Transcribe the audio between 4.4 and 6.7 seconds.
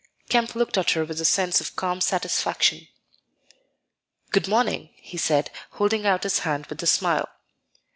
morning," he said, holding out his hand